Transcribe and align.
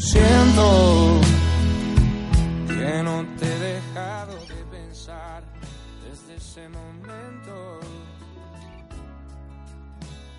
Siento 0.00 1.20
que 2.66 3.02
no 3.02 3.22
te 3.38 3.44
he 3.44 3.58
dejado 3.58 4.32
de 4.46 4.64
pensar 4.78 5.42
desde 6.08 6.36
ese 6.36 6.66
momento. 6.70 7.80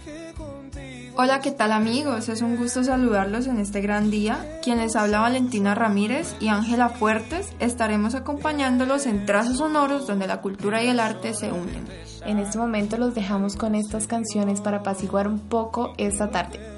que 0.03 0.33
contigo 0.35 1.15
Hola, 1.15 1.41
¿qué 1.41 1.51
tal 1.51 1.73
amigos? 1.73 2.27
Es 2.27 2.41
un 2.41 2.57
gusto 2.57 2.83
saludarlos 2.83 3.45
en 3.45 3.59
este 3.59 3.81
gran 3.81 4.09
día. 4.09 4.59
Quien 4.63 4.79
les 4.79 4.95
habla 4.95 5.19
Valentina 5.19 5.75
Ramírez 5.75 6.35
y 6.39 6.47
Ángela 6.47 6.89
Fuertes 6.89 7.53
estaremos 7.59 8.15
acompañándolos 8.15 9.05
en 9.05 9.27
trazos 9.27 9.59
sonoros 9.59 10.07
donde 10.07 10.25
la 10.25 10.41
cultura 10.41 10.83
y 10.83 10.87
el 10.87 10.99
arte 10.99 11.35
se 11.35 11.51
unen. 11.51 11.87
En 12.25 12.39
este 12.39 12.57
momento 12.57 12.97
los 12.97 13.13
dejamos 13.13 13.55
con 13.55 13.75
estas 13.75 14.07
canciones 14.07 14.59
para 14.59 14.77
apaciguar 14.77 15.27
un 15.27 15.37
poco 15.39 15.93
esta 15.97 16.31
tarde. 16.31 16.70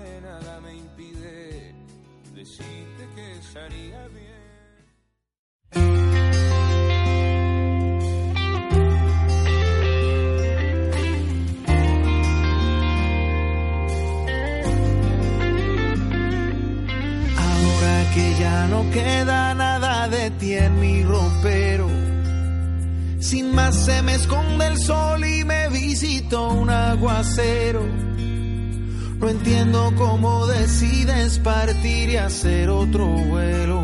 No 29.19 29.29
entiendo 29.29 29.93
cómo 29.97 30.45
decides 30.47 31.39
partir 31.39 32.09
y 32.09 32.17
hacer 32.17 32.69
otro 32.69 33.07
vuelo. 33.07 33.81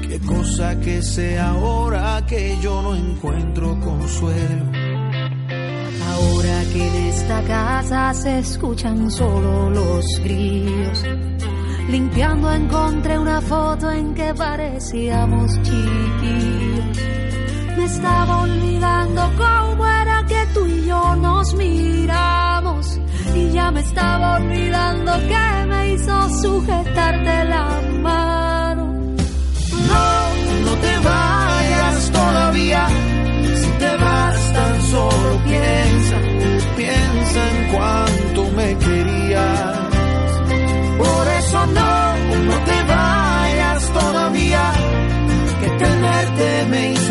Qué 0.00 0.20
cosa 0.20 0.78
que 0.78 1.02
sea 1.02 1.50
ahora 1.50 2.24
que 2.24 2.56
yo 2.62 2.80
no 2.82 2.94
encuentro 2.94 3.80
consuelo. 3.80 4.64
Ahora 6.08 6.62
que 6.72 6.86
en 6.86 6.94
esta 7.06 7.42
casa 7.42 8.14
se 8.14 8.38
escuchan 8.38 9.10
solo 9.10 9.70
los 9.70 10.04
grillos. 10.22 11.04
Limpiando 11.88 12.52
encontré 12.52 13.18
una 13.18 13.40
foto 13.40 13.90
en 13.90 14.14
que 14.14 14.32
parecíamos 14.32 15.60
chiquillos. 15.62 16.96
Me 17.76 17.84
estaba 17.84 18.42
olvidando 18.42 19.22
cómo 19.36 19.84
era 19.84 20.03
nos 21.16 21.54
miramos. 21.54 23.00
Y 23.34 23.50
ya 23.52 23.70
me 23.70 23.80
estaba 23.80 24.36
olvidando 24.36 25.12
que 25.30 25.66
me 25.70 25.92
hizo 25.92 26.28
sujetarte 26.42 27.44
la 27.54 27.66
mano. 28.00 28.84
No, 29.90 30.06
no 30.66 30.72
te 30.84 30.94
vayas 31.10 32.10
todavía. 32.10 32.82
Si 33.62 33.70
te 33.82 33.96
vas 34.04 34.52
tan 34.52 34.82
solo 34.92 35.30
piensa, 35.44 36.16
piensa 36.76 37.40
en 37.52 37.58
cuánto 37.74 38.40
me 38.58 38.68
querías. 38.84 39.78
Por 40.98 41.24
eso 41.40 41.66
no, 41.78 41.94
no 42.48 42.56
te 42.68 42.78
vayas 42.94 43.92
todavía. 43.92 44.72
Que 45.60 45.70
tenerte 45.84 46.66
me 46.70 46.92
hizo 46.92 47.03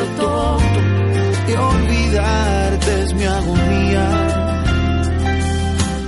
mi 3.16 3.24
agonía. 3.24 4.07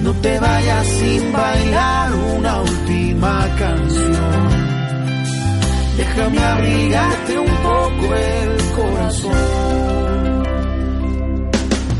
No 0.01 0.13
te 0.13 0.39
vayas 0.39 0.87
sin 0.87 1.31
bailar 1.31 2.13
una 2.37 2.61
última 2.61 3.47
canción. 3.57 4.65
Déjame 5.97 6.39
abrigarte 6.39 7.39
un 7.39 7.55
poco 7.69 8.15
el 8.15 8.51
corazón. 8.75 10.43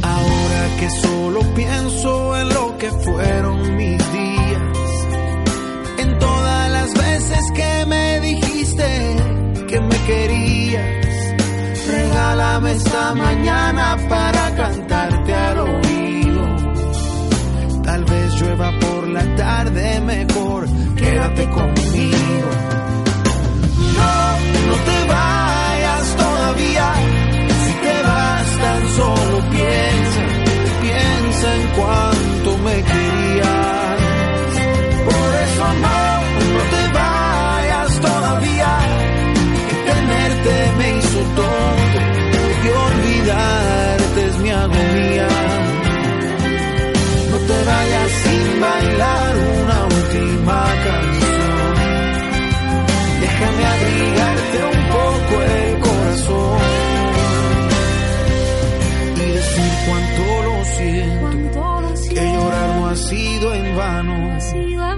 Ahora 0.03 0.61
que 0.79 0.89
solo 0.89 1.39
pienso 1.55 2.37
en 2.37 2.49
lo 2.49 2.77
que 2.77 2.91
fueron 2.91 3.75
mis 3.77 4.13
días, 4.13 4.61
en 5.99 6.19
todas 6.19 6.71
las 6.71 6.93
veces 6.93 7.51
que 7.55 7.85
me 7.87 8.19
dijiste 8.19 9.15
que 9.69 9.79
me 9.79 9.97
querías, 10.05 11.35
regálame 11.87 12.71
esta 12.73 13.15
mañana 13.15 13.97
para 14.09 14.44
cantarte 14.55 15.33
al 15.33 15.59
oído. 15.59 16.55
Tal 17.83 18.05
vez 18.05 18.41
llueva 18.41 18.71
por 18.79 19.07
la 19.09 19.35
tarde, 19.35 20.01
mejor 20.01 20.65
quédate 20.95 21.49
conmigo. 21.49 21.74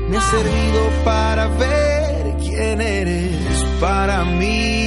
Me 0.09 0.17
ha 0.17 0.21
servido 0.21 0.89
para 1.03 1.47
ver 1.47 2.35
quién 2.39 2.79
eres 2.81 3.63
para 3.79 4.23
mí. 4.23 4.86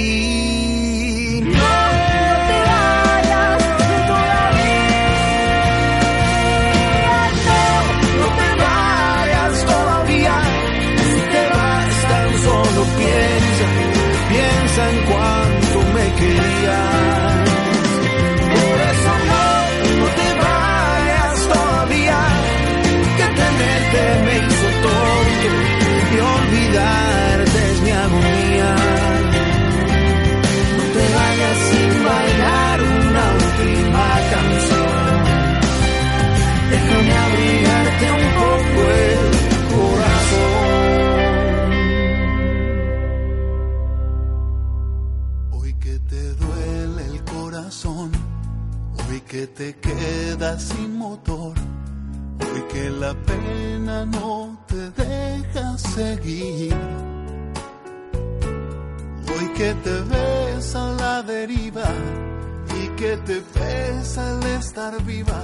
viva. 64.98 65.42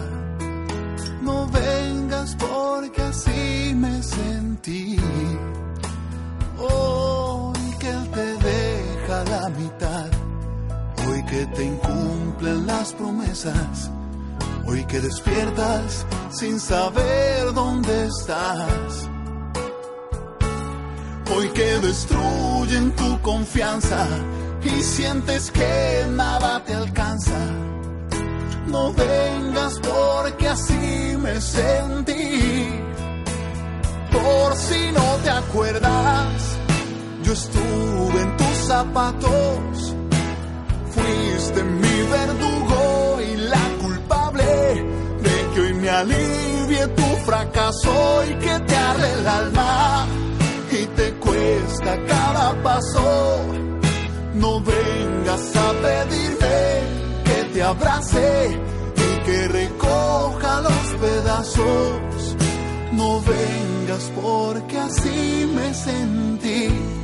No 1.22 1.46
vengas 1.48 2.36
porque 2.36 3.02
así 3.02 3.74
me 3.74 4.02
sentí. 4.02 4.96
Hoy 6.58 7.76
que 7.78 7.90
él 7.90 8.10
te 8.10 8.26
deja 8.48 9.24
la 9.24 9.48
mitad, 9.50 10.06
hoy 11.08 11.24
que 11.24 11.46
te 11.46 11.64
incumplen 11.64 12.66
las 12.66 12.92
promesas, 12.92 13.90
hoy 14.66 14.84
que 14.84 15.00
despiertas 15.00 16.06
sin 16.30 16.58
saber 16.60 17.52
dónde 17.54 18.06
estás. 18.06 19.08
Hoy 21.34 21.48
que 21.50 21.78
destruyen 21.80 22.92
tu 22.92 23.20
confianza 23.20 24.06
y 24.62 24.82
sientes 24.82 25.50
que 25.50 26.06
nada 26.08 26.64
te 26.64 26.72
alcanza 26.72 27.36
no 28.66 28.92
vengas 28.92 29.74
porque 29.80 30.48
así 30.48 31.16
me 31.18 31.40
sentí. 31.40 32.68
Por 34.10 34.56
si 34.56 34.92
no 34.92 35.16
te 35.22 35.30
acuerdas, 35.30 36.58
yo 37.22 37.32
estuve 37.32 38.20
en 38.22 38.36
tus 38.36 38.56
zapatos. 38.66 39.94
Fuiste 40.90 41.62
mi 41.62 42.02
verdugo 42.10 43.18
y 43.20 43.36
la 43.36 43.68
culpable 43.80 44.44
de 45.22 45.54
que 45.54 45.60
hoy 45.60 45.74
me 45.74 45.90
alivie 45.90 46.86
tu 46.88 47.16
fracaso 47.24 48.24
y 48.28 48.34
que 48.34 48.58
te 48.60 48.76
arde 48.76 49.12
el 49.12 49.28
alma 49.28 50.06
y 50.72 50.86
te 50.86 51.12
cuesta 51.14 52.04
cada 52.06 52.62
paso. 52.62 53.40
No 54.34 54.60
vengas 54.60 55.56
a 55.56 55.72
pedirme 55.82 56.95
te 57.56 57.62
abrace 57.62 58.60
y 58.96 59.24
que 59.24 59.48
recoja 59.48 60.60
los 60.60 60.86
pedazos. 61.00 62.36
No 62.92 63.22
vengas 63.22 64.12
porque 64.14 64.76
así 64.76 65.50
me 65.54 65.72
sentí. 65.72 66.95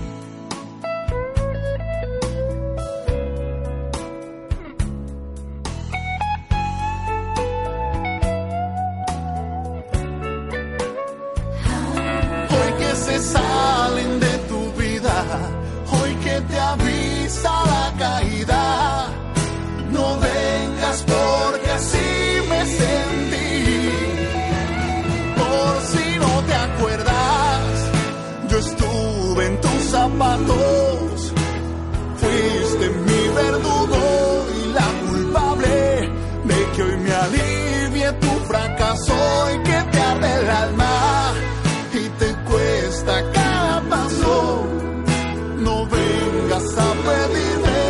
Fuiste 32.17 32.88
mi 33.06 33.29
verdugo 33.34 34.46
y 34.58 34.73
la 34.73 34.88
culpable 35.06 36.11
de 36.44 36.70
que 36.75 36.82
hoy 36.82 36.96
me 36.96 37.12
alivie 37.12 38.12
tu 38.20 38.31
fracaso 38.46 39.14
y 39.55 39.62
que 39.62 39.82
te 39.90 40.00
arde 40.00 40.34
el 40.40 40.50
alma 40.50 41.34
y 41.93 42.08
te 42.19 42.34
cuesta 42.50 43.23
cada 43.32 43.81
paso. 43.82 44.64
No 45.58 45.87
vengas 45.87 46.78
a 46.78 46.93
pedirme 47.08 47.82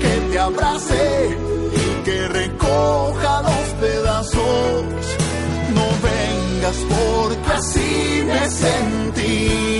que 0.00 0.32
te 0.32 0.38
abrace 0.38 1.38
y 1.72 2.04
que 2.04 2.28
recoja 2.28 3.42
los 3.42 3.66
pedazos. 3.80 4.84
No 5.74 5.86
vengas 6.02 6.76
porque 6.88 7.52
así 7.52 8.24
me 8.26 8.50
sentí 8.50 9.76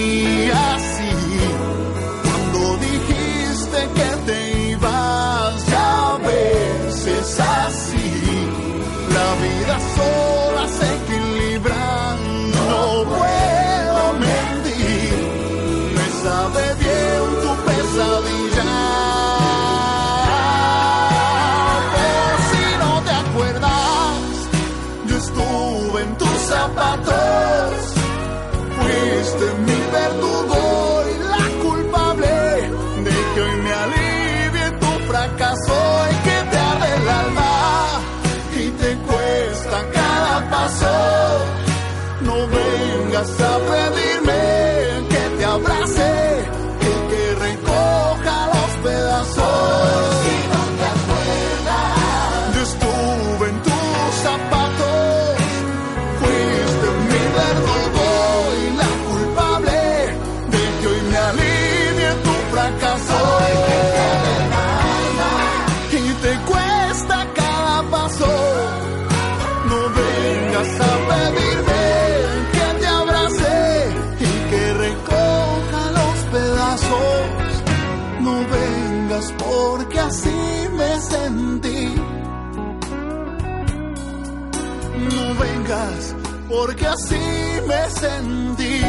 porque 86.57 86.87
así 86.87 87.25
me 87.69 87.91
sentí. 87.91 88.81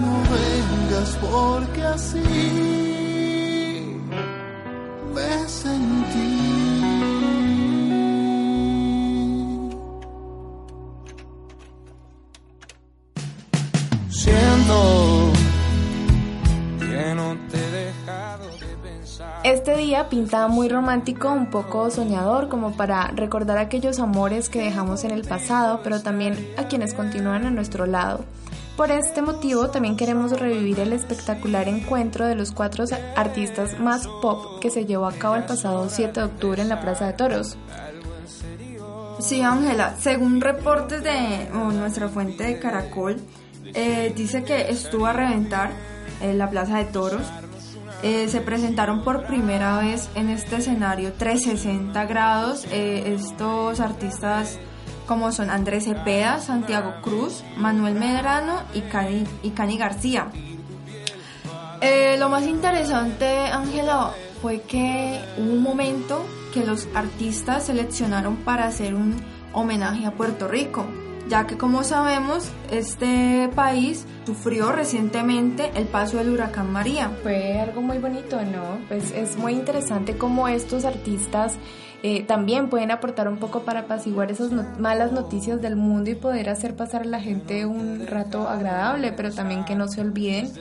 No 0.00 0.12
vengas 0.32 1.10
porque 1.20 1.82
así 1.82 2.75
Este 19.46 19.76
día 19.76 20.08
pinta 20.08 20.48
muy 20.48 20.68
romántico, 20.68 21.30
un 21.30 21.50
poco 21.50 21.88
soñador, 21.92 22.48
como 22.48 22.76
para 22.76 23.12
recordar 23.14 23.58
aquellos 23.58 24.00
amores 24.00 24.48
que 24.48 24.60
dejamos 24.60 25.04
en 25.04 25.12
el 25.12 25.22
pasado, 25.22 25.82
pero 25.84 26.02
también 26.02 26.52
a 26.56 26.66
quienes 26.66 26.94
continúan 26.94 27.46
a 27.46 27.50
nuestro 27.52 27.86
lado. 27.86 28.24
Por 28.76 28.90
este 28.90 29.22
motivo 29.22 29.70
también 29.70 29.96
queremos 29.96 30.32
revivir 30.32 30.80
el 30.80 30.92
espectacular 30.92 31.68
encuentro 31.68 32.26
de 32.26 32.34
los 32.34 32.50
cuatro 32.50 32.86
artistas 33.14 33.78
más 33.78 34.08
pop 34.20 34.58
que 34.60 34.68
se 34.68 34.84
llevó 34.84 35.06
a 35.06 35.12
cabo 35.12 35.36
el 35.36 35.44
pasado 35.44 35.88
7 35.88 36.18
de 36.18 36.26
octubre 36.26 36.60
en 36.60 36.68
la 36.68 36.80
Plaza 36.80 37.06
de 37.06 37.12
Toros. 37.12 37.56
Sí, 39.20 39.42
Ángela, 39.42 39.94
según 40.00 40.40
reportes 40.40 41.04
de 41.04 41.48
nuestra 41.52 42.08
fuente 42.08 42.42
de 42.42 42.58
Caracol, 42.58 43.20
eh, 43.74 44.12
dice 44.16 44.42
que 44.42 44.72
estuvo 44.72 45.06
a 45.06 45.12
reventar 45.12 45.70
en 46.20 46.36
la 46.36 46.50
Plaza 46.50 46.78
de 46.78 46.86
Toros. 46.86 47.22
Eh, 48.08 48.28
se 48.28 48.40
presentaron 48.40 49.02
por 49.02 49.26
primera 49.26 49.78
vez 49.78 50.08
en 50.14 50.30
este 50.30 50.58
escenario 50.58 51.14
360 51.14 52.04
grados 52.04 52.64
eh, 52.70 53.16
estos 53.16 53.80
artistas 53.80 54.60
como 55.08 55.32
son 55.32 55.50
Andrés 55.50 55.86
Cepeda, 55.86 56.38
Santiago 56.38 56.94
Cruz, 57.02 57.42
Manuel 57.56 57.96
Medrano 57.96 58.62
y 58.74 58.82
Cani, 58.82 59.24
y 59.42 59.50
Cani 59.50 59.76
García. 59.76 60.28
Eh, 61.80 62.14
lo 62.20 62.28
más 62.28 62.46
interesante, 62.46 63.26
Ángela, 63.48 64.12
fue 64.40 64.60
que 64.60 65.20
hubo 65.36 65.50
un 65.54 65.62
momento 65.64 66.24
que 66.54 66.64
los 66.64 66.86
artistas 66.94 67.66
seleccionaron 67.66 68.36
para 68.36 68.68
hacer 68.68 68.94
un 68.94 69.16
homenaje 69.52 70.06
a 70.06 70.12
Puerto 70.12 70.46
Rico, 70.46 70.86
ya 71.28 71.46
que 71.46 71.56
como 71.56 71.82
sabemos, 71.84 72.50
este 72.70 73.50
país 73.54 74.06
sufrió 74.26 74.72
recientemente 74.72 75.70
el 75.74 75.86
paso 75.86 76.18
del 76.18 76.30
huracán 76.30 76.72
María. 76.72 77.10
Fue 77.22 77.58
algo 77.60 77.80
muy 77.82 77.98
bonito, 77.98 78.40
¿no? 78.42 78.78
Pues 78.88 79.10
es 79.12 79.36
muy 79.36 79.52
interesante 79.52 80.16
cómo 80.16 80.48
estos 80.48 80.84
artistas 80.84 81.54
eh, 82.02 82.22
también 82.22 82.68
pueden 82.68 82.90
aportar 82.90 83.26
un 83.28 83.38
poco 83.38 83.62
para 83.62 83.80
apaciguar 83.80 84.30
esas 84.30 84.52
no- 84.52 84.64
malas 84.78 85.12
noticias 85.12 85.60
del 85.60 85.76
mundo 85.76 86.10
y 86.10 86.14
poder 86.14 86.48
hacer 86.50 86.76
pasar 86.76 87.02
a 87.02 87.06
la 87.06 87.20
gente 87.20 87.66
un 87.66 88.06
rato 88.06 88.48
agradable, 88.48 89.12
pero 89.12 89.32
también 89.32 89.64
que 89.64 89.74
no 89.74 89.88
se 89.88 90.02
olviden 90.02 90.52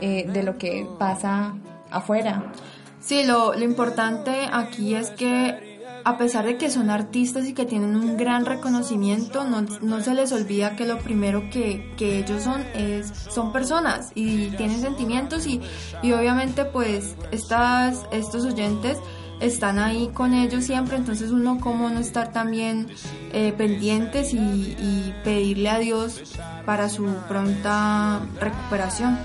eh, 0.00 0.26
de 0.32 0.42
lo 0.42 0.56
que 0.58 0.86
pasa 0.98 1.54
afuera. 1.90 2.52
Sí, 3.00 3.24
lo, 3.24 3.54
lo 3.54 3.64
importante 3.64 4.48
aquí 4.52 4.94
es 4.94 5.10
que 5.10 5.67
a 6.04 6.18
pesar 6.18 6.44
de 6.44 6.56
que 6.56 6.70
son 6.70 6.90
artistas 6.90 7.46
y 7.46 7.54
que 7.54 7.64
tienen 7.64 7.96
un 7.96 8.16
gran 8.16 8.44
reconocimiento, 8.44 9.44
no, 9.44 9.62
no 9.62 10.00
se 10.00 10.14
les 10.14 10.32
olvida 10.32 10.76
que 10.76 10.86
lo 10.86 10.98
primero 10.98 11.50
que, 11.50 11.92
que, 11.96 12.18
ellos 12.18 12.42
son 12.42 12.62
es 12.74 13.12
son 13.30 13.52
personas 13.52 14.12
y 14.14 14.48
tienen 14.50 14.80
sentimientos 14.80 15.46
y, 15.46 15.60
y 16.02 16.12
obviamente 16.12 16.64
pues 16.64 17.16
estas, 17.30 18.06
estos 18.10 18.44
oyentes 18.44 18.98
están 19.40 19.78
ahí 19.78 20.08
con 20.08 20.34
ellos 20.34 20.64
siempre, 20.64 20.96
entonces 20.96 21.30
uno 21.30 21.60
como 21.60 21.88
no 21.90 22.00
estar 22.00 22.32
también 22.32 22.88
eh, 23.32 23.52
pendientes 23.56 24.34
y, 24.34 24.38
y 24.38 25.14
pedirle 25.22 25.70
a 25.70 25.78
Dios 25.78 26.22
para 26.66 26.88
su 26.88 27.04
pronta 27.28 28.20
recuperación. 28.40 29.18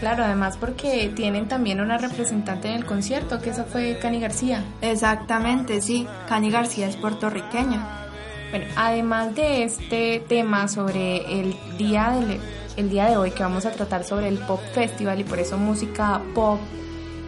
Claro, 0.00 0.24
además 0.24 0.58
porque 0.58 1.10
tienen 1.14 1.48
también 1.48 1.80
una 1.80 1.96
representante 1.96 2.68
en 2.68 2.74
el 2.74 2.84
concierto, 2.84 3.40
que 3.40 3.50
esa 3.50 3.64
fue 3.64 3.98
Cani 4.00 4.20
García. 4.20 4.62
Exactamente, 4.82 5.80
sí, 5.80 6.06
Cani 6.28 6.50
García 6.50 6.86
es 6.86 6.96
puertorriqueña. 6.96 8.06
Bueno, 8.50 8.66
además 8.76 9.34
de 9.34 9.64
este 9.64 10.22
tema 10.28 10.68
sobre 10.68 11.40
el 11.40 11.56
día, 11.78 12.10
del, 12.10 12.40
el 12.76 12.90
día 12.90 13.06
de 13.06 13.16
hoy 13.16 13.30
que 13.30 13.42
vamos 13.42 13.66
a 13.66 13.72
tratar 13.72 14.04
sobre 14.04 14.28
el 14.28 14.38
Pop 14.38 14.60
Festival 14.74 15.18
y 15.20 15.24
por 15.24 15.38
eso 15.38 15.56
música 15.56 16.20
pop, 16.34 16.60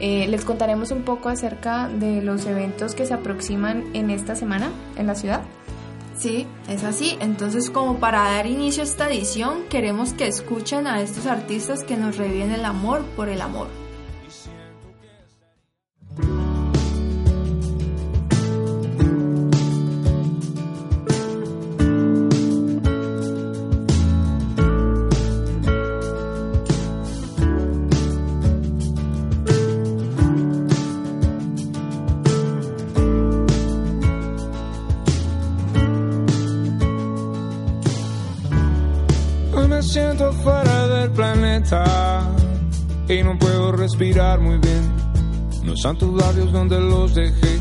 eh, 0.00 0.28
les 0.28 0.44
contaremos 0.44 0.90
un 0.90 1.02
poco 1.02 1.28
acerca 1.28 1.88
de 1.88 2.22
los 2.22 2.46
eventos 2.46 2.94
que 2.94 3.04
se 3.04 3.14
aproximan 3.14 3.84
en 3.94 4.10
esta 4.10 4.36
semana 4.36 4.70
en 4.96 5.06
la 5.06 5.14
ciudad. 5.14 5.40
Sí, 6.18 6.48
es 6.68 6.82
así. 6.82 7.16
Entonces, 7.20 7.70
como 7.70 8.00
para 8.00 8.24
dar 8.24 8.46
inicio 8.46 8.82
a 8.82 8.86
esta 8.86 9.08
edición, 9.08 9.62
queremos 9.70 10.12
que 10.12 10.26
escuchen 10.26 10.88
a 10.88 11.00
estos 11.00 11.26
artistas 11.26 11.84
que 11.84 11.96
nos 11.96 12.16
reviven 12.16 12.50
el 12.50 12.64
amor 12.64 13.04
por 13.16 13.28
el 13.28 13.40
amor. 13.40 13.68
Siento 39.88 40.30
fuera 40.32 40.86
del 40.86 41.10
planeta 41.12 42.22
y 43.08 43.22
no 43.22 43.38
puedo 43.38 43.72
respirar 43.72 44.38
muy 44.38 44.58
bien. 44.58 44.92
No 45.64 45.72
están 45.72 45.96
tus 45.96 46.14
labios 46.20 46.52
donde 46.52 46.78
los 46.78 47.14
dejé. 47.14 47.58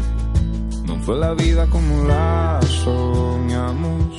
No 0.85 0.99
fue 0.99 1.17
la 1.17 1.33
vida 1.33 1.65
como 1.67 2.03
la 2.03 2.59
soñamos. 2.83 4.17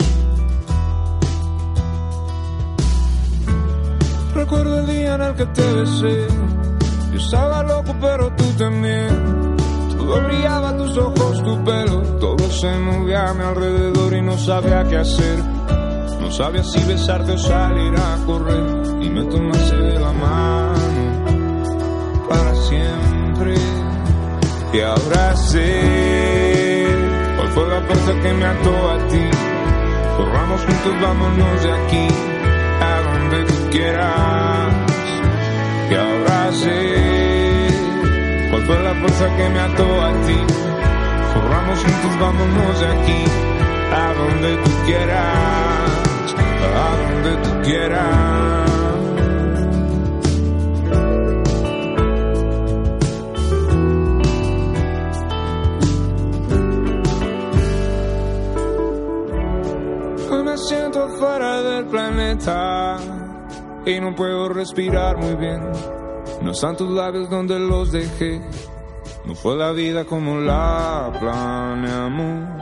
Recuerdo 4.34 4.80
el 4.80 4.86
día 4.86 5.14
en 5.16 5.22
el 5.22 5.34
que 5.34 5.46
te 5.46 5.74
besé. 5.74 6.26
Yo 7.12 7.18
estaba 7.18 7.62
loco, 7.62 7.94
pero 8.00 8.32
tú 8.36 8.44
también. 8.56 9.56
Todo 9.98 10.22
brillaba, 10.24 10.76
tus 10.78 10.96
ojos, 10.96 11.42
tu 11.42 11.64
pelo. 11.64 12.00
Todo 12.18 12.50
se 12.50 12.78
movía 12.78 13.28
a 13.28 13.34
mi 13.34 13.42
alrededor 13.42 14.14
y 14.14 14.22
no 14.22 14.38
sabía 14.38 14.84
qué 14.84 14.96
hacer. 14.96 15.57
No 16.28 16.34
sabía 16.34 16.62
si 16.62 16.78
besarte 16.84 17.32
o 17.32 17.38
salir 17.38 17.94
a 17.96 18.18
correr 18.26 19.02
y 19.02 19.08
me 19.08 19.24
tomaste 19.24 19.76
de 19.76 19.98
la 19.98 20.12
mano 20.12 20.74
para 22.28 22.54
siempre. 22.54 23.54
Y 24.74 24.80
ahora 24.80 25.34
sé 25.36 26.86
cuál 27.34 27.48
fue 27.48 27.68
la 27.68 27.80
fuerza 27.80 28.12
que 28.20 28.32
me 28.34 28.44
ató 28.44 28.90
a 28.90 29.08
ti. 29.08 29.24
Corramos 30.18 30.60
juntos, 30.60 31.00
vámonos 31.00 31.62
de 31.62 31.72
aquí 31.72 32.08
a 32.82 33.00
donde 33.08 33.44
tú 33.44 33.70
quieras. 33.70 34.74
Y 35.90 35.94
ahora 35.94 36.52
sé 36.52 37.70
cuál 38.50 38.62
fue 38.66 38.82
la 38.82 38.94
fuerza 38.96 39.34
que 39.34 39.48
me 39.48 39.60
ató 39.60 40.02
a 40.02 40.12
ti. 40.26 40.36
Corramos 41.32 41.78
juntos, 41.78 42.20
vámonos 42.20 42.80
de 42.80 42.86
aquí 42.86 43.24
a 43.94 44.12
donde 44.12 44.56
tú 44.62 44.70
quieras 44.84 45.87
a 46.64 46.96
donde 47.02 47.36
tú 47.42 47.50
quieras. 47.62 48.38
Hoy 60.30 60.42
me 60.44 60.56
siento 60.58 61.08
fuera 61.18 61.62
del 61.62 61.86
planeta 61.86 62.96
y 63.86 64.00
no 64.00 64.14
puedo 64.14 64.48
respirar 64.48 65.16
muy 65.16 65.34
bien. 65.36 65.60
No 66.42 66.52
están 66.52 66.76
tus 66.76 66.90
labios 66.90 67.28
donde 67.28 67.58
los 67.58 67.90
dejé. 67.90 68.40
No 69.24 69.34
fue 69.34 69.56
la 69.56 69.72
vida 69.72 70.04
como 70.04 70.38
la 70.38 71.12
planeamos. 71.20 72.57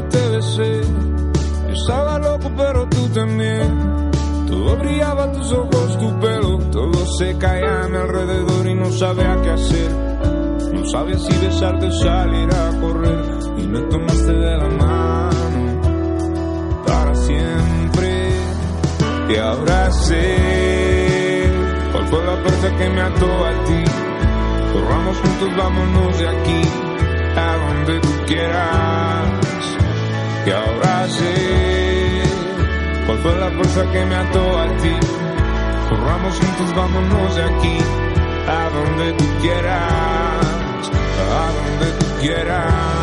Que 0.00 0.08
te 0.08 0.28
besé. 0.28 0.80
Yo 1.66 1.74
estaba 1.74 2.18
loco, 2.18 2.50
pero 2.56 2.88
tú 2.88 3.08
también. 3.08 4.10
Todo 4.46 4.76
brillaba, 4.76 5.32
tus 5.32 5.52
ojos, 5.52 5.98
tu 5.98 6.18
pelo. 6.20 6.58
Todo 6.70 7.06
se 7.18 7.36
caía 7.38 7.84
a 7.84 7.88
mi 7.88 7.96
alrededor 7.96 8.66
y 8.66 8.74
no 8.74 8.90
sabía 8.92 9.36
qué 9.42 9.50
hacer. 9.50 9.90
No 10.72 10.84
sabía 10.86 11.18
si 11.18 11.36
besarte 11.44 11.86
o 11.86 11.92
salir 11.92 12.48
a 12.54 12.80
correr. 12.80 13.24
Y 13.58 13.66
me 13.66 13.80
tomaste 13.82 14.32
de 14.32 14.56
la 14.56 14.68
mano 14.68 15.80
para 16.86 17.14
siempre. 17.14 18.30
Y 19.28 19.36
ahora 19.36 19.90
sé 19.90 21.50
cuál 21.92 22.06
fue 22.06 22.24
la 22.24 22.36
fuerza 22.36 22.76
que 22.76 22.88
me 22.88 23.00
ató 23.00 23.26
a 23.26 23.64
ti. 23.64 23.84
Corramos 24.72 25.16
juntos, 25.18 25.56
vámonos 25.56 26.18
de 26.18 26.28
aquí 26.28 26.62
a 27.36 27.56
donde 27.56 28.00
tú 28.00 28.08
quieras. 28.26 29.37
Y 30.48 30.50
ahora 30.50 31.06
sé 31.08 32.22
cuál 33.04 33.18
fue 33.18 33.36
la 33.36 33.50
fuerza 33.50 33.92
que 33.92 34.06
me 34.06 34.14
ató 34.14 34.58
a 34.58 34.66
ti. 34.78 34.96
Corramos 35.90 36.38
juntos, 36.38 36.74
vámonos 36.74 37.36
de 37.36 37.42
aquí 37.42 37.78
a 38.48 38.70
donde 38.70 39.12
tú 39.12 39.24
quieras, 39.42 40.90
a 41.36 41.52
donde 41.52 41.92
tú 41.98 42.06
quieras. 42.22 42.98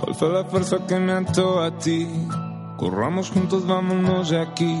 Cuál 0.00 0.14
fue 0.14 0.28
la 0.28 0.44
fuerza 0.44 0.76
que 0.86 1.00
me 1.00 1.12
ató 1.14 1.60
a 1.60 1.76
ti. 1.78 2.06
Corramos 2.76 3.30
juntos, 3.30 3.66
vámonos 3.66 4.30
de 4.30 4.40
aquí 4.40 4.80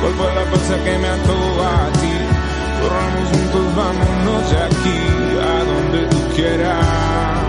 cuál 0.00 0.12
fue 0.14 0.34
la 0.34 0.44
fuerza 0.46 0.84
que 0.84 0.98
me 0.98 1.08
ató 1.08 1.64
a 1.64 1.92
ti. 2.00 2.14
Corramos 2.80 3.28
juntos, 3.30 3.76
vámonos 3.76 4.50
de 4.50 4.58
aquí 4.68 4.98
a 5.42 5.64
donde 5.64 6.06
tú 6.06 6.20
quieras. 6.36 7.48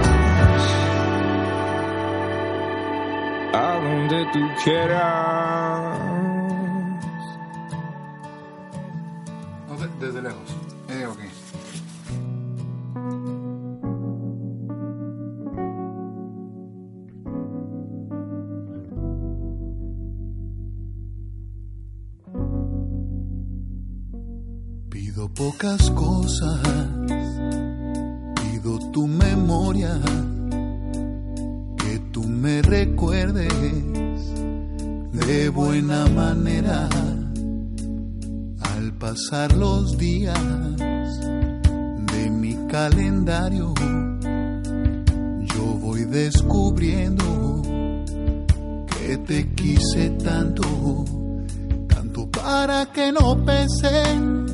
A 3.53 3.79
donde 3.84 4.25
tú 4.34 4.39
quieras. 4.63 6.09
Pido 25.20 25.34
pocas 25.34 25.92
cosas, 25.92 26.62
Pido 28.42 28.80
tu 28.94 29.06
memoria, 29.06 30.00
que 31.76 32.00
tú 32.14 32.24
me 32.24 32.62
recuerdes 32.62 33.54
de 35.12 35.50
buena 35.50 36.08
manera 36.08 36.88
al 38.62 38.94
pasar 38.94 39.58
los 39.58 39.98
días 39.98 40.40
de 40.78 42.30
mi 42.30 42.56
calendario. 42.70 43.74
Yo 45.54 45.66
voy 45.82 46.06
descubriendo 46.06 47.62
que 48.88 49.18
te 49.18 49.50
quise 49.50 50.12
tanto, 50.12 51.04
tanto 51.90 52.26
para 52.32 52.86
que 52.94 53.12
no 53.12 53.36
los 53.44 54.49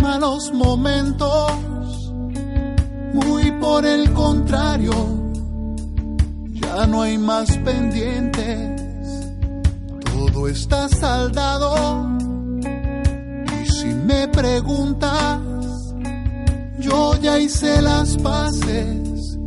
malos 0.00 0.52
momentos, 0.52 1.52
muy 3.12 3.50
por 3.60 3.84
el 3.84 4.12
contrario, 4.12 4.92
ya 6.52 6.86
no 6.86 7.02
hay 7.02 7.18
más 7.18 7.56
pendientes 7.58 8.80
todo 10.30 10.48
está 10.48 10.88
saldado. 10.88 12.08
Y 13.62 13.66
si 13.70 13.86
me 13.86 14.28
preguntas, 14.28 15.40
yo 16.78 17.16
ya 17.20 17.38
hice 17.38 17.82
las 17.82 18.16
paces 18.18 19.38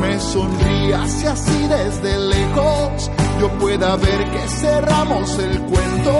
me 0.00 0.20
sonrías 0.20 1.24
así 1.24 1.66
desde 1.68 2.18
lejos 2.18 3.10
yo 3.40 3.50
pueda 3.58 3.96
ver 3.96 4.30
que 4.30 4.48
cerramos 4.48 5.38
el 5.38 5.60
cuento 5.62 6.12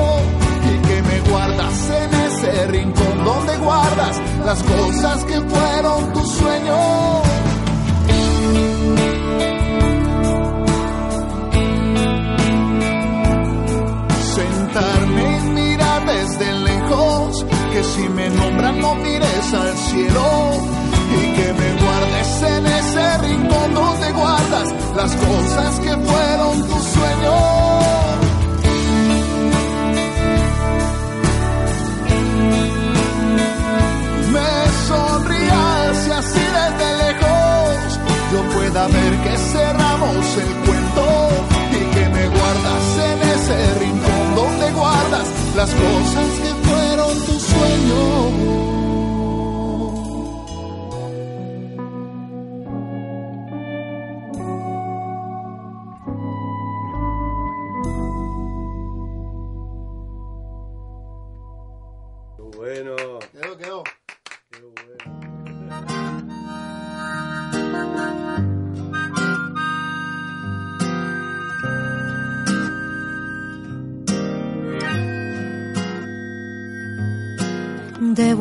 y 0.65 0.87
que 0.87 1.03
me 1.03 1.31
guardas 1.31 1.91
en 1.91 2.15
ese 2.15 2.67
rincón 2.67 3.25
donde 3.25 3.57
guardas 3.59 4.21
las 4.45 4.63
cosas 4.63 5.25
que 5.25 5.41
fueron 5.41 6.13
tu 6.13 6.21
sueño. 6.25 7.44
Que 17.75 17.83
si 17.83 18.09
me 18.09 18.31
nombran 18.31 18.79
no 18.81 18.95
mires 18.95 19.53
al 19.53 19.77
cielo 19.89 20.27
y 21.19 21.23
que 21.37 21.53
me 21.61 21.71
guardes 21.83 22.43
en 22.55 22.67
ese 22.67 23.19
rincón 23.19 23.75
donde 23.75 24.13
guardas 24.13 24.69
las 24.95 25.17
cosas 25.17 25.81
que 25.81 25.93
fueron 26.09 26.63
tu 26.69 26.79
sueño. 26.95 27.37
Me 34.35 34.53
sonrías 34.89 36.09
y 36.09 36.11
así 36.21 36.45
desde 36.59 36.89
lejos 37.03 38.01
yo 38.33 38.41
pueda 38.55 38.87
ver 38.87 39.13
que 39.25 39.37
cerramos 39.37 40.37
el 40.45 40.64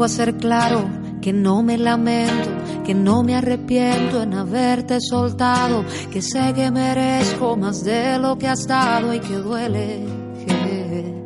Debo 0.03 0.11
hacer 0.11 0.35
claro 0.35 0.89
que 1.21 1.31
no 1.31 1.63
me 1.63 1.77
lamento, 1.77 2.49
que 2.83 2.93
no 2.93 3.23
me 3.23 3.37
arrepiento 3.37 4.21
en 4.21 4.33
haberte 4.33 4.99
soltado, 4.99 5.85
que 6.11 6.21
sé 6.21 6.53
que 6.53 6.69
merezco 6.71 7.55
más 7.55 7.85
de 7.85 8.19
lo 8.19 8.37
que 8.37 8.49
has 8.49 8.67
dado 8.67 9.13
y 9.13 9.21
que 9.21 9.35
duele. 9.35 10.05
Que 10.45 11.23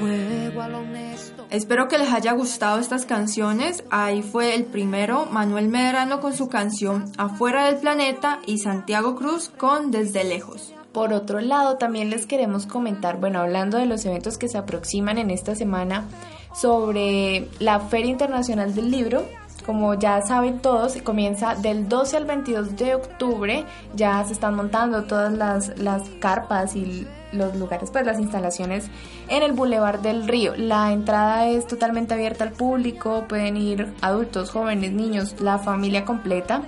juego 0.00 0.62
a 0.62 0.68
lo 0.68 0.78
honesto. 0.80 1.46
Espero 1.50 1.86
que 1.86 1.98
les 1.98 2.12
haya 2.12 2.32
gustado 2.32 2.80
estas 2.80 3.06
canciones. 3.06 3.84
Ahí 3.88 4.22
fue 4.22 4.56
el 4.56 4.64
primero, 4.64 5.26
Manuel 5.30 5.68
Medrano 5.68 6.18
con 6.18 6.34
su 6.34 6.48
canción 6.48 7.04
Afuera 7.18 7.66
del 7.66 7.76
Planeta 7.76 8.40
y 8.46 8.58
Santiago 8.58 9.14
Cruz 9.14 9.48
con 9.48 9.92
Desde 9.92 10.24
Lejos. 10.24 10.74
Por 10.90 11.12
otro 11.12 11.40
lado, 11.40 11.76
también 11.76 12.10
les 12.10 12.26
queremos 12.26 12.66
comentar, 12.66 13.20
bueno, 13.20 13.38
hablando 13.38 13.78
de 13.78 13.86
los 13.86 14.04
eventos 14.04 14.38
que 14.38 14.48
se 14.48 14.58
aproximan 14.58 15.18
en 15.18 15.30
esta 15.30 15.54
semana, 15.54 16.08
sobre 16.52 17.48
la 17.58 17.80
Feria 17.80 18.10
Internacional 18.10 18.74
del 18.74 18.90
Libro. 18.90 19.24
Como 19.66 19.94
ya 19.94 20.22
saben 20.22 20.60
todos, 20.60 20.96
comienza 21.02 21.54
del 21.54 21.88
12 21.88 22.16
al 22.16 22.24
22 22.24 22.76
de 22.76 22.94
octubre. 22.94 23.64
Ya 23.94 24.24
se 24.24 24.32
están 24.32 24.54
montando 24.54 25.04
todas 25.04 25.32
las, 25.32 25.78
las 25.78 26.08
carpas 26.20 26.74
y 26.74 27.06
los 27.32 27.56
lugares, 27.56 27.90
pues 27.90 28.06
las 28.06 28.18
instalaciones 28.18 28.88
en 29.28 29.42
el 29.42 29.52
Boulevard 29.52 30.00
del 30.00 30.26
Río. 30.26 30.54
La 30.56 30.92
entrada 30.92 31.46
es 31.48 31.66
totalmente 31.66 32.14
abierta 32.14 32.44
al 32.44 32.52
público, 32.52 33.26
pueden 33.28 33.56
ir 33.56 33.92
adultos, 34.00 34.50
jóvenes, 34.50 34.92
niños, 34.92 35.40
la 35.40 35.58
familia 35.58 36.04
completa. 36.04 36.62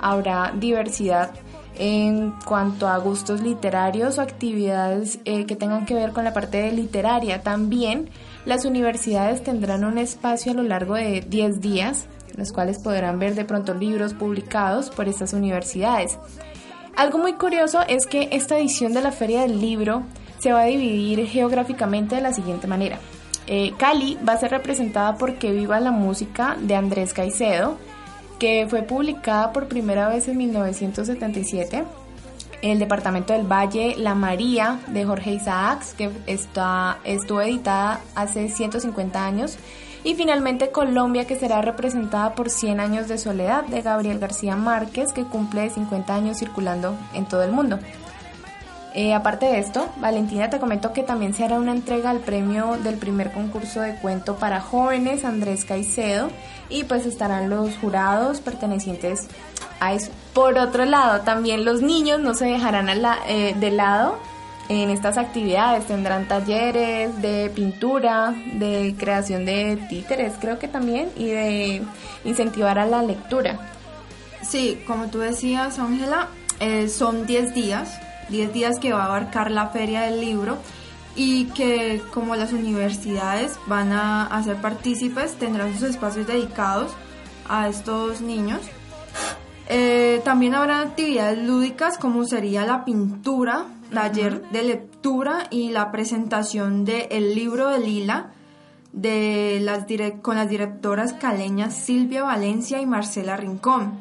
Habrá 0.00 0.52
diversidad 0.54 1.30
en 1.78 2.34
cuanto 2.44 2.86
a 2.86 2.98
gustos 2.98 3.40
literarios 3.40 4.18
o 4.18 4.20
actividades 4.20 5.20
eh, 5.24 5.46
que 5.46 5.56
tengan 5.56 5.86
que 5.86 5.94
ver 5.94 6.12
con 6.12 6.24
la 6.24 6.34
parte 6.34 6.58
de 6.58 6.72
literaria. 6.72 7.42
También 7.42 8.10
las 8.44 8.64
universidades 8.64 9.42
tendrán 9.42 9.84
un 9.84 9.98
espacio 9.98 10.52
a 10.52 10.54
lo 10.54 10.62
largo 10.62 10.94
de 10.94 11.20
10 11.20 11.60
días, 11.60 12.06
los 12.36 12.52
cuales 12.52 12.78
podrán 12.78 13.18
ver 13.18 13.34
de 13.34 13.44
pronto 13.44 13.74
libros 13.74 14.14
publicados 14.14 14.90
por 14.90 15.08
estas 15.08 15.32
universidades. 15.32 16.18
Algo 16.96 17.18
muy 17.18 17.34
curioso 17.34 17.80
es 17.88 18.06
que 18.06 18.28
esta 18.32 18.58
edición 18.58 18.92
de 18.92 19.02
la 19.02 19.12
Feria 19.12 19.42
del 19.42 19.60
Libro 19.60 20.02
se 20.40 20.52
va 20.52 20.62
a 20.62 20.66
dividir 20.66 21.26
geográficamente 21.26 22.16
de 22.16 22.20
la 22.20 22.32
siguiente 22.32 22.66
manera. 22.66 22.98
Eh, 23.46 23.72
Cali 23.78 24.18
va 24.26 24.34
a 24.34 24.38
ser 24.38 24.50
representada 24.50 25.16
por 25.16 25.34
Que 25.36 25.52
Viva 25.52 25.80
la 25.80 25.90
Música 25.90 26.56
de 26.60 26.74
Andrés 26.74 27.12
Caicedo, 27.12 27.78
que 28.38 28.66
fue 28.68 28.82
publicada 28.82 29.52
por 29.52 29.68
primera 29.68 30.08
vez 30.08 30.28
en 30.28 30.36
1977. 30.36 31.84
El 32.62 32.78
Departamento 32.78 33.32
del 33.32 33.50
Valle, 33.50 33.96
La 33.98 34.14
María, 34.14 34.78
de 34.86 35.04
Jorge 35.04 35.32
Isaacs, 35.32 35.94
que 35.98 36.10
está, 36.26 36.98
estuvo 37.04 37.40
editada 37.40 38.00
hace 38.14 38.48
150 38.48 39.24
años. 39.24 39.58
Y 40.04 40.14
finalmente 40.14 40.70
Colombia, 40.70 41.26
que 41.26 41.36
será 41.36 41.60
representada 41.60 42.34
por 42.34 42.50
100 42.50 42.80
años 42.80 43.08
de 43.08 43.18
soledad, 43.18 43.64
de 43.64 43.82
Gabriel 43.82 44.18
García 44.18 44.56
Márquez, 44.56 45.12
que 45.12 45.24
cumple 45.24 45.70
50 45.70 46.14
años 46.14 46.38
circulando 46.38 46.96
en 47.14 47.26
todo 47.26 47.42
el 47.42 47.52
mundo. 47.52 47.78
Eh, 48.94 49.14
aparte 49.14 49.46
de 49.46 49.58
esto, 49.58 49.88
Valentina 50.00 50.50
te 50.50 50.58
comento 50.58 50.92
que 50.92 51.02
también 51.02 51.32
se 51.32 51.44
hará 51.44 51.58
una 51.58 51.72
entrega 51.72 52.10
al 52.10 52.18
premio 52.18 52.76
del 52.82 52.96
primer 52.96 53.32
concurso 53.32 53.80
de 53.80 53.94
cuento 53.96 54.36
para 54.36 54.60
jóvenes 54.60 55.24
Andrés 55.24 55.64
Caicedo 55.64 56.28
y 56.68 56.84
pues 56.84 57.06
estarán 57.06 57.48
los 57.48 57.78
jurados 57.78 58.40
pertenecientes 58.40 59.28
a. 59.90 60.10
Por 60.32 60.58
otro 60.58 60.84
lado, 60.84 61.20
también 61.22 61.64
los 61.64 61.82
niños 61.82 62.20
no 62.20 62.34
se 62.34 62.46
dejarán 62.46 62.88
eh, 63.26 63.54
de 63.58 63.70
lado 63.70 64.18
en 64.68 64.90
estas 64.90 65.18
actividades. 65.18 65.86
Tendrán 65.86 66.28
talleres 66.28 67.20
de 67.20 67.50
pintura, 67.54 68.34
de 68.54 68.94
creación 68.98 69.44
de 69.44 69.76
títeres, 69.88 70.34
creo 70.40 70.58
que 70.58 70.68
también, 70.68 71.10
y 71.16 71.26
de 71.26 71.82
incentivar 72.24 72.78
a 72.78 72.86
la 72.86 73.02
lectura. 73.02 73.58
Sí, 74.42 74.82
como 74.86 75.06
tú 75.06 75.18
decías, 75.18 75.78
Ángela, 75.78 76.28
eh, 76.60 76.88
son 76.88 77.26
10 77.26 77.54
días 77.54 77.98
10 78.32 78.52
días 78.52 78.78
que 78.80 78.92
va 78.92 79.02
a 79.02 79.06
abarcar 79.06 79.50
la 79.50 79.68
feria 79.68 80.02
del 80.02 80.20
libro 80.20 80.58
y 81.14 81.44
que 81.46 82.02
como 82.12 82.34
las 82.34 82.52
universidades 82.52 83.58
van 83.66 83.92
a, 83.92 84.26
hacer 84.26 84.56
partícipes, 84.56 85.34
tendrán 85.34 85.72
sus 85.74 85.90
espacios 85.90 86.26
dedicados 86.26 86.92
a 87.48 87.68
estos 87.68 88.22
niños. 88.22 88.60
Eh, 89.74 90.20
también 90.22 90.54
habrá 90.54 90.82
actividades 90.82 91.38
lúdicas 91.38 91.96
como 91.96 92.26
sería 92.26 92.66
la 92.66 92.84
pintura, 92.84 93.64
taller 93.90 94.42
de 94.50 94.64
lectura 94.64 95.46
y 95.48 95.70
la 95.70 95.90
presentación 95.90 96.84
del 96.84 97.06
el 97.08 97.34
libro 97.34 97.70
de 97.70 97.78
Lila 97.78 98.32
de 98.92 99.60
las 99.62 99.86
con 100.20 100.36
las 100.36 100.50
directoras 100.50 101.14
caleñas 101.14 101.74
Silvia 101.74 102.22
Valencia 102.22 102.82
y 102.82 102.86
Marcela 102.86 103.34
Rincón. 103.38 103.94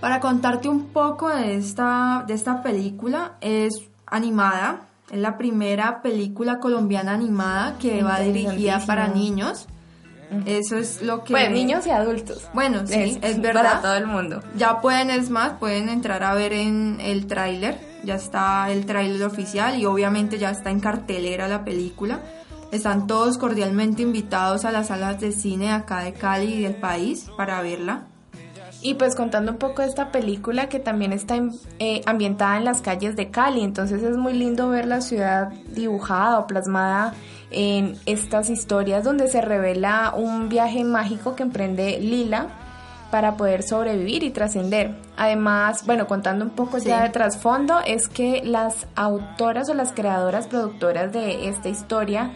Para 0.00 0.18
contarte 0.18 0.68
un 0.68 0.86
poco 0.86 1.28
de 1.28 1.54
esta, 1.54 2.24
de 2.26 2.34
esta 2.34 2.60
película, 2.60 3.36
es 3.40 3.88
animada, 4.06 4.88
es 5.08 5.20
la 5.20 5.38
primera 5.38 6.02
película 6.02 6.58
colombiana 6.58 7.12
animada 7.12 7.78
que 7.78 8.02
va 8.02 8.18
dirigida 8.18 8.80
para 8.84 9.06
niños. 9.06 9.68
Eso 10.46 10.76
es 10.76 11.02
lo 11.02 11.24
que... 11.24 11.32
Bueno, 11.32 11.50
niños 11.50 11.86
y 11.86 11.90
adultos. 11.90 12.48
Bueno, 12.52 12.86
sí, 12.86 13.18
es, 13.22 13.40
verdad. 13.40 13.62
Para 13.62 13.80
todo 13.80 13.94
el 13.94 14.06
mundo. 14.06 14.42
Ya 14.56 14.80
pueden, 14.80 15.10
es 15.10 15.30
más, 15.30 15.58
pueden 15.58 15.88
entrar 15.88 16.22
a 16.22 16.34
ver 16.34 16.52
en 16.52 16.98
el 17.00 17.26
tráiler. 17.26 17.78
Ya 18.04 18.16
está 18.16 18.70
el 18.70 18.86
tráiler 18.86 19.22
oficial 19.24 19.78
y 19.78 19.86
obviamente 19.86 20.38
ya 20.38 20.50
está 20.50 20.70
en 20.70 20.80
cartelera 20.80 21.48
la 21.48 21.64
película. 21.64 22.20
Están 22.72 23.06
todos 23.06 23.38
cordialmente 23.38 24.02
invitados 24.02 24.64
a 24.64 24.72
las 24.72 24.88
salas 24.88 25.20
de 25.20 25.32
cine 25.32 25.72
acá 25.72 26.00
de 26.00 26.12
Cali 26.12 26.54
y 26.54 26.62
del 26.62 26.74
país 26.74 27.30
para 27.36 27.62
verla. 27.62 28.06
Y 28.84 28.94
pues 28.94 29.16
contando 29.16 29.52
un 29.52 29.56
poco 29.56 29.80
de 29.80 29.88
esta 29.88 30.12
película 30.12 30.68
que 30.68 30.78
también 30.78 31.14
está 31.14 31.40
eh, 31.78 32.02
ambientada 32.04 32.58
en 32.58 32.66
las 32.66 32.82
calles 32.82 33.16
de 33.16 33.30
Cali, 33.30 33.62
entonces 33.62 34.02
es 34.02 34.18
muy 34.18 34.34
lindo 34.34 34.68
ver 34.68 34.84
la 34.84 35.00
ciudad 35.00 35.54
dibujada 35.68 36.38
o 36.38 36.46
plasmada 36.46 37.14
en 37.50 37.96
estas 38.04 38.50
historias 38.50 39.02
donde 39.02 39.28
se 39.28 39.40
revela 39.40 40.12
un 40.14 40.50
viaje 40.50 40.84
mágico 40.84 41.34
que 41.34 41.44
emprende 41.44 41.98
Lila 41.98 42.48
para 43.10 43.38
poder 43.38 43.62
sobrevivir 43.62 44.22
y 44.22 44.30
trascender. 44.30 44.94
Además, 45.16 45.86
bueno, 45.86 46.06
contando 46.06 46.44
un 46.44 46.50
poco 46.50 46.76
ya 46.76 47.04
de 47.04 47.08
trasfondo, 47.08 47.80
es 47.86 48.08
que 48.08 48.42
las 48.44 48.86
autoras 48.96 49.70
o 49.70 49.74
las 49.74 49.92
creadoras, 49.92 50.46
productoras 50.46 51.10
de 51.10 51.48
esta 51.48 51.70
historia, 51.70 52.32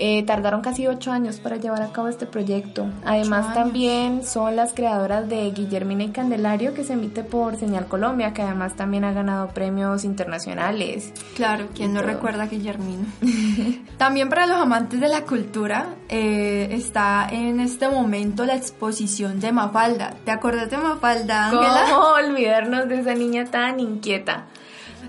eh, 0.00 0.22
tardaron 0.22 0.60
casi 0.60 0.86
ocho 0.86 1.10
años 1.10 1.40
para 1.40 1.56
llevar 1.56 1.82
a 1.82 1.90
cabo 1.90 2.06
este 2.06 2.24
proyecto. 2.24 2.86
Además 3.04 3.52
también 3.52 4.24
son 4.24 4.54
las 4.54 4.72
creadoras 4.72 5.28
de 5.28 5.50
Guillermina 5.50 6.04
y 6.04 6.10
Candelario 6.10 6.72
que 6.72 6.84
se 6.84 6.92
emite 6.92 7.24
por 7.24 7.56
Señal 7.56 7.86
Colombia, 7.86 8.32
que 8.32 8.42
además 8.42 8.74
también 8.74 9.04
ha 9.04 9.12
ganado 9.12 9.48
premios 9.48 10.04
internacionales. 10.04 11.12
Claro, 11.34 11.66
¿quién 11.74 11.94
no 11.94 12.02
recuerda 12.02 12.44
a 12.44 12.46
Guillermina? 12.46 13.06
también 13.98 14.28
para 14.28 14.46
los 14.46 14.58
amantes 14.58 15.00
de 15.00 15.08
la 15.08 15.22
cultura 15.22 15.96
eh, 16.08 16.68
está 16.70 17.26
en 17.28 17.58
este 17.58 17.88
momento 17.88 18.44
la 18.44 18.54
exposición 18.54 19.40
de 19.40 19.50
Mafalda. 19.50 20.14
¿Te 20.24 20.30
acuerdas 20.30 20.70
de 20.70 20.76
Mafalda, 20.76 21.46
Ángela? 21.46 21.86
¿Cómo 21.90 22.06
olvidarnos 22.10 22.88
de 22.88 23.00
esa 23.00 23.14
niña 23.14 23.46
tan 23.46 23.80
inquieta? 23.80 24.46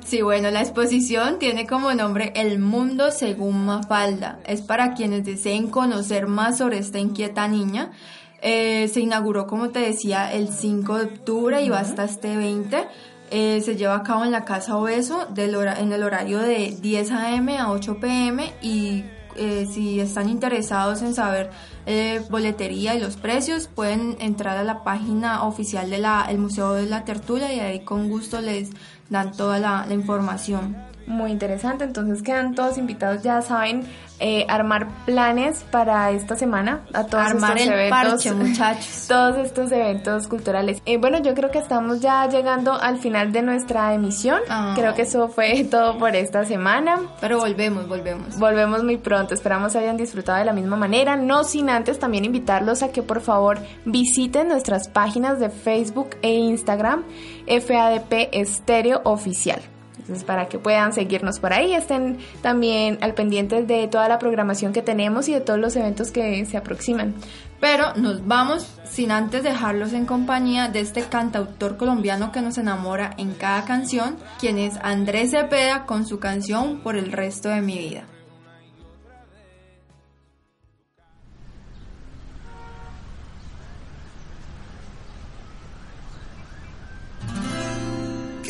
Sí, 0.06 0.22
bueno, 0.22 0.50
la 0.50 0.62
exposición 0.62 1.38
tiene 1.40 1.68
como 1.68 1.94
nombre 1.94 2.32
El 2.36 2.60
Mundo 2.60 3.12
según 3.12 3.66
Mafalda. 3.66 4.40
Es 4.46 4.62
para 4.62 4.94
quienes 4.94 5.24
deseen 5.24 5.70
conocer 5.70 6.28
más 6.28 6.58
sobre 6.58 6.80
esta 6.80 7.00
inquieta 7.00 7.48
niña. 7.48 7.92
Eh, 8.42 8.88
se 8.88 9.02
inauguró, 9.02 9.46
como 9.46 9.70
te 9.70 9.80
decía, 9.80 10.32
el 10.34 10.50
5 10.50 10.98
de 10.98 11.04
octubre 11.04 11.62
y 11.62 11.70
va 11.70 11.80
hasta 11.80 12.06
este 12.06 12.38
20. 12.38 12.88
Eh, 13.32 13.62
se 13.62 13.76
lleva 13.76 13.98
a 13.98 14.04
cabo 14.04 14.24
en 14.24 14.32
la 14.32 14.46
Casa 14.46 14.78
Obeso 14.78 15.28
del 15.28 15.54
en 15.54 15.92
el 15.92 16.02
horario 16.02 16.40
de 16.40 16.76
10 16.82 17.12
a.m. 17.12 17.58
a 17.60 17.70
8 17.70 18.00
p.m. 18.00 18.52
y 18.62 19.04
eh, 19.36 19.68
si 19.72 20.00
están 20.00 20.28
interesados 20.30 21.02
en 21.04 21.14
saber 21.14 21.52
boletería 22.30 22.94
y 22.94 23.00
los 23.00 23.18
precios, 23.18 23.68
pueden 23.68 24.16
entrar 24.20 24.58
a 24.58 24.64
la 24.64 24.84
página 24.84 25.44
oficial 25.44 25.90
del 25.90 26.38
Museo 26.38 26.74
de 26.74 26.86
la 26.86 27.04
Tertulia 27.04 27.52
y 27.54 27.60
ahí 27.60 27.80
con 27.80 28.10
gusto 28.10 28.42
les 28.42 28.70
dan 29.10 29.32
toda 29.32 29.60
la, 29.60 29.86
información. 29.90 30.89
Muy 31.10 31.32
interesante, 31.32 31.86
entonces 31.86 32.22
quedan 32.22 32.54
todos 32.54 32.78
invitados, 32.78 33.24
ya 33.24 33.42
saben, 33.42 33.84
eh, 34.20 34.46
armar 34.48 34.88
planes 35.06 35.66
para 35.72 36.12
esta 36.12 36.36
semana 36.36 36.82
a 36.94 37.06
todos 37.06 37.24
armar 37.24 37.58
estos 37.58 37.74
el 37.74 37.80
eventos, 37.80 38.12
parche, 38.12 38.32
muchachos. 38.36 39.06
todos 39.08 39.38
estos 39.38 39.72
eventos 39.72 40.28
culturales. 40.28 40.84
Eh, 40.86 40.98
bueno, 40.98 41.18
yo 41.20 41.34
creo 41.34 41.50
que 41.50 41.58
estamos 41.58 42.00
ya 42.00 42.30
llegando 42.30 42.74
al 42.74 43.00
final 43.00 43.32
de 43.32 43.42
nuestra 43.42 43.92
emisión. 43.96 44.40
Ah. 44.50 44.74
Creo 44.76 44.94
que 44.94 45.02
eso 45.02 45.30
fue 45.30 45.64
todo 45.72 45.98
por 45.98 46.16
esta 46.16 46.46
semana. 46.46 47.00
Pero 47.20 47.40
volvemos, 47.40 47.88
volvemos. 47.88 48.38
Volvemos 48.38 48.84
muy 48.84 48.98
pronto. 48.98 49.34
Esperamos 49.34 49.76
hayan 49.76 49.98
disfrutado 49.98 50.38
de 50.38 50.46
la 50.46 50.54
misma 50.54 50.76
manera. 50.76 51.16
No 51.16 51.44
sin 51.44 51.72
antes 51.72 51.98
también 51.98 52.24
invitarlos 52.24 52.84
a 52.84 52.92
que 52.92 53.02
por 53.02 53.22
favor 53.22 53.58
visiten 53.84 54.48
nuestras 54.48 54.90
páginas 54.90 55.40
de 55.40 55.50
Facebook 55.50 56.10
e 56.22 56.34
Instagram 56.34 57.04
FADP 57.48 58.30
Estéreo 58.32 59.02
Oficial. 59.06 59.60
Entonces, 60.00 60.24
para 60.24 60.48
que 60.48 60.60
puedan 60.60 60.94
seguirnos 60.94 61.40
por 61.40 61.54
ahí, 61.54 61.74
estén 61.74 62.18
también 62.42 62.98
al 63.02 63.14
pendiente 63.14 63.64
de 63.64 63.88
toda 63.88 64.08
la 64.08 64.20
programación 64.20 64.74
que 64.74 64.82
tenemos 64.82 65.28
y 65.30 65.34
de 65.34 65.42
todos 65.42 65.60
los 65.60 65.76
eventos 65.76 66.12
que 66.12 66.46
se 66.46 66.58
aproximan. 66.58 67.14
Pero 67.60 67.94
nos 67.96 68.26
vamos 68.26 68.68
sin 68.86 69.12
antes 69.12 69.44
dejarlos 69.44 69.94
en 69.94 70.06
compañía 70.06 70.70
de 70.70 70.80
este 70.80 71.04
cantautor 71.04 71.78
colombiano 71.78 72.32
que 72.32 72.42
nos 72.42 72.58
enamora 72.58 73.14
en 73.18 73.34
cada 73.34 73.66
canción, 73.66 74.16
quien 74.40 74.58
es 74.58 74.76
Andrés 74.82 75.32
Cepeda 75.32 75.86
con 75.86 76.06
su 76.06 76.20
canción 76.20 76.80
Por 76.80 76.96
el 76.96 77.12
resto 77.12 77.50
de 77.50 77.62
mi 77.62 77.78
vida. 77.78 78.06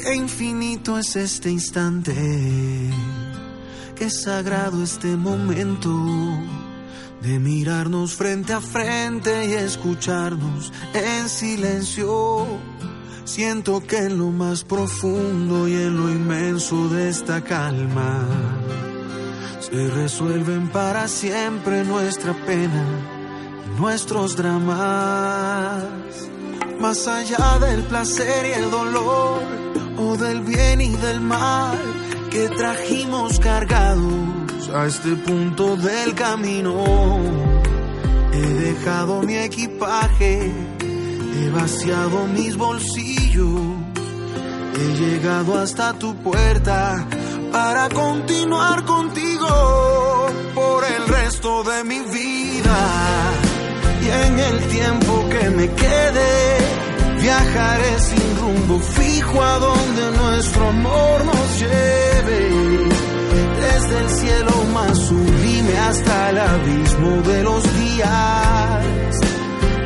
Qué 0.01 0.15
infinito 0.15 0.97
es 0.97 1.15
este 1.17 1.51
instante, 1.51 2.13
qué 3.97 4.09
sagrado 4.09 4.81
este 4.81 5.17
momento 5.17 5.89
de 7.21 7.37
mirarnos 7.37 8.13
frente 8.13 8.53
a 8.53 8.61
frente 8.61 9.47
y 9.47 9.53
escucharnos 9.53 10.71
en 10.93 11.27
silencio. 11.27 12.47
Siento 13.25 13.81
que 13.85 13.97
en 13.97 14.19
lo 14.19 14.27
más 14.27 14.63
profundo 14.63 15.67
y 15.67 15.73
en 15.73 15.97
lo 15.97 16.09
inmenso 16.09 16.87
de 16.87 17.09
esta 17.09 17.43
calma 17.43 18.25
se 19.59 19.87
resuelven 19.89 20.69
para 20.69 21.09
siempre 21.09 21.83
nuestra 21.83 22.33
pena 22.45 22.85
y 23.67 23.79
nuestros 23.81 24.37
dramas. 24.37 25.83
Más 26.79 27.05
allá 27.07 27.59
del 27.59 27.83
placer 27.83 28.45
y 28.45 28.51
el 28.53 28.71
dolor 28.71 29.68
del 29.99 30.41
bien 30.41 30.79
y 30.79 30.95
del 30.95 31.19
mal 31.19 31.77
que 32.31 32.47
trajimos 32.49 33.37
cargados 33.39 34.69
a 34.73 34.85
este 34.85 35.13
punto 35.15 35.75
del 35.75 36.15
camino. 36.15 36.73
He 38.31 38.47
dejado 38.67 39.21
mi 39.23 39.35
equipaje, 39.35 40.53
he 40.79 41.49
vaciado 41.49 42.27
mis 42.27 42.55
bolsillos, 42.55 43.59
he 44.79 44.87
llegado 45.01 45.59
hasta 45.59 45.91
tu 45.93 46.15
puerta 46.15 47.05
para 47.51 47.89
continuar 47.89 48.85
contigo 48.85 50.27
por 50.55 50.85
el 50.85 51.07
resto 51.07 51.63
de 51.63 51.83
mi 51.83 51.99
vida. 51.99 52.79
Y 54.01 54.07
en 54.07 54.39
el 54.39 54.67
tiempo 54.69 55.25
que 55.29 55.49
me 55.49 55.67
quede, 55.73 56.88
viajaré 57.21 57.99
sin 57.99 58.37
rumbo 58.37 58.79
fijo 58.79 59.43
a 59.43 59.59
donde 59.59 60.11
nuestro 60.17 60.67
amor 60.69 61.25
nos 61.25 61.59
lleve. 61.59 62.41
Desde 63.61 63.97
el 63.99 64.09
cielo 64.09 64.51
más 64.73 64.97
sublime 64.97 65.77
hasta 65.77 66.29
el 66.29 66.37
abismo 66.37 67.21
de 67.21 67.43
los 67.43 67.63
días. 67.77 69.19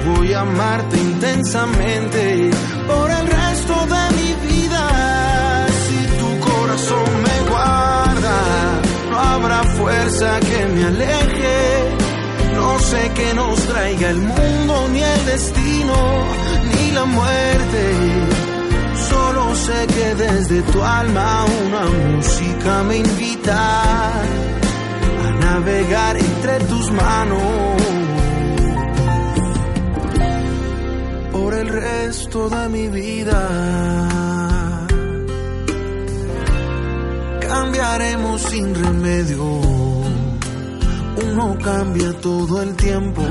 Voy 0.05 0.33
a 0.33 0.41
amarte 0.41 0.97
intensamente 0.99 2.51
por 2.87 3.09
el 3.09 3.27
resto 3.27 3.75
de 3.93 4.03
mi 4.17 4.47
vida. 4.47 5.67
Si 5.85 5.99
tu 6.19 6.39
corazón 6.39 7.09
me 7.27 7.49
guarda, 7.49 8.37
no 9.09 9.19
habrá 9.19 9.63
fuerza 9.63 10.39
que 10.39 10.65
me 10.67 10.83
aleje. 10.85 12.13
No 12.53 12.79
sé 12.79 13.11
qué 13.15 13.33
nos 13.33 13.59
traiga 13.61 14.09
el 14.09 14.21
mundo, 14.21 14.87
ni 14.91 15.01
el 15.01 15.25
destino, 15.25 15.95
la 16.93 17.05
muerte. 17.05 17.83
Solo 19.09 19.55
sé 19.55 19.87
que 19.87 20.15
desde 20.15 20.61
tu 20.71 20.81
alma 20.81 21.45
una 21.65 21.85
música 21.85 22.83
me 22.83 22.97
invita 22.97 24.11
a 25.25 25.31
navegar 25.41 26.17
entre 26.17 26.59
tus 26.65 26.91
manos 26.91 27.41
por 31.31 31.53
el 31.53 31.67
resto 31.67 32.49
de 32.49 32.69
mi 32.69 32.87
vida. 32.89 33.41
Cambiaremos 37.41 38.41
sin 38.41 38.73
remedio, 38.75 39.43
uno 41.27 41.57
cambia 41.61 42.13
todo 42.21 42.61
el 42.61 42.75
tiempo. 42.75 43.23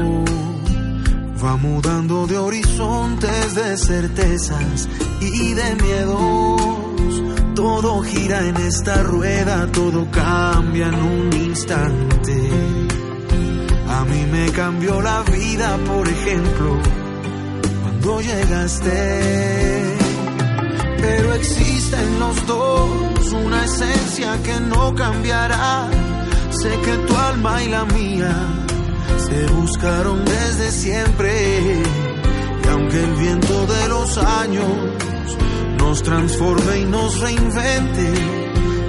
Va 1.45 1.57
mudando 1.57 2.29
de 2.29 2.39
horizontes, 2.39 3.55
de 3.57 3.77
certezas 3.77 4.89
y 5.21 5.55
de 5.55 5.75
miedos. 5.75 7.23
Todo 7.57 8.01
gira 8.03 8.47
en 8.47 8.57
esta 8.59 9.03
rueda, 9.03 9.67
todo 9.73 10.09
cambia 10.13 10.87
en 10.87 10.95
un 10.95 11.33
instante. 11.33 12.49
A 13.89 14.05
mí 14.05 14.25
me 14.31 14.53
cambió 14.53 15.01
la 15.03 15.23
vida, 15.23 15.77
por 15.79 16.07
ejemplo, 16.07 16.79
cuando 17.83 18.21
llegaste. 18.21 19.97
Pero 20.99 21.35
existen 21.35 22.21
los 22.21 22.47
dos, 22.47 23.33
una 23.33 23.65
esencia 23.65 24.41
que 24.45 24.61
no 24.61 24.95
cambiará. 24.95 25.89
Sé 26.51 26.71
que 26.85 26.97
tu 26.99 27.17
alma 27.17 27.61
y 27.65 27.69
la 27.69 27.85
mía 27.87 28.62
se 29.27 29.47
buscaron 29.47 30.25
desde 30.25 30.71
siempre. 30.71 31.83
Y 32.65 32.69
aunque 32.69 33.05
el 33.05 33.15
viento 33.15 33.67
de 33.67 33.89
los 33.89 34.19
años 34.19 34.73
nos 35.79 36.03
transforme 36.03 36.79
y 36.81 36.85
nos 36.85 37.21
reinvente, 37.21 38.13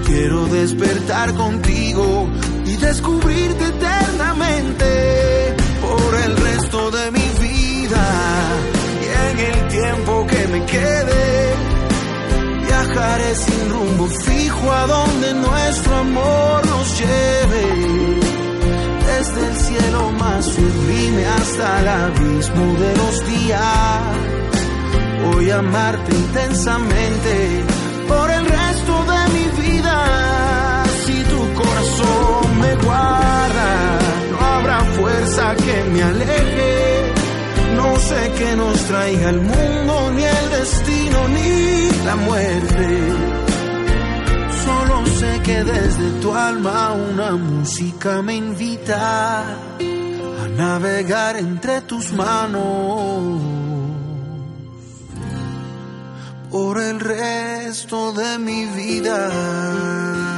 quiero 0.06 0.46
despertar 0.48 1.34
contigo 1.34 2.28
y 2.65 2.78
descubrirte 2.78 3.65
eternamente 3.65 5.56
por 5.82 6.15
el 6.26 6.38
resto 6.38 6.91
de 6.91 7.12
mi 7.12 7.30
vida 7.48 8.06
y 9.02 9.06
en 9.30 9.39
el 9.39 9.67
tiempo 9.67 10.28
que 10.28 10.48
me 10.48 10.65
quede. 10.65 11.54
Viajaré 12.65 13.36
sin 13.36 13.69
rumbo 13.69 14.08
fijo 14.08 14.72
a 14.72 14.88
donde 14.88 15.34
nuestro 15.34 15.96
amor 15.96 16.65
nos 16.65 17.00
lleve 17.00 18.22
desde 19.23 19.47
el 19.47 19.55
cielo 19.55 20.12
más 20.19 20.45
sublime 20.45 21.25
hasta 21.25 21.79
el 21.79 21.88
abismo 21.88 22.73
de 22.73 22.97
los 22.97 23.25
días. 23.25 24.01
Voy 25.25 25.49
a 25.49 25.59
amarte 25.59 26.13
intensamente 26.13 27.63
por 28.09 28.29
el 28.29 28.45
resto 28.45 28.93
de 29.12 29.21
mi 29.36 29.45
vida. 29.63 30.83
Si 31.05 31.23
tu 31.23 31.53
corazón 31.53 32.59
me 32.59 32.75
guarda, 32.83 33.99
no 34.31 34.39
habrá 34.45 34.79
fuerza 34.97 35.55
que 35.55 35.83
me 35.91 36.03
aleje. 36.03 37.13
No 37.77 37.95
sé 37.99 38.31
qué 38.38 38.55
nos 38.57 38.77
traiga 38.88 39.29
el 39.29 39.39
mundo, 39.39 40.12
ni 40.15 40.23
el 40.23 40.49
destino, 40.49 41.27
ni 41.29 42.05
la 42.05 42.15
muerte. 42.17 43.42
Sé 45.23 45.41
que 45.41 45.63
desde 45.63 46.19
tu 46.21 46.33
alma 46.33 46.91
una 46.91 47.31
música 47.38 48.21
me 48.21 48.36
invita 48.36 49.41
a 50.41 50.47
navegar 50.57 51.38
entre 51.38 51.79
tus 51.83 52.12
manos 52.12 53.41
por 56.51 56.77
el 56.77 56.99
resto 56.99 58.12
de 58.12 58.38
mi 58.38 58.65
vida. 58.65 60.33